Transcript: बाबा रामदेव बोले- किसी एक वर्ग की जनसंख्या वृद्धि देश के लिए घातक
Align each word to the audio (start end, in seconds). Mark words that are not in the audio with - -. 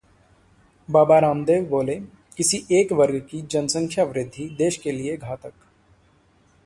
बाबा 0.89 1.19
रामदेव 1.19 1.65
बोले- 1.65 2.01
किसी 2.37 2.63
एक 2.71 2.91
वर्ग 2.91 3.27
की 3.31 3.41
जनसंख्या 3.41 4.05
वृद्धि 4.05 4.49
देश 4.57 4.77
के 4.77 4.91
लिए 4.91 5.17
घातक 5.17 5.53